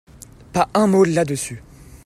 [0.51, 1.61] Pas un mot là-dessus.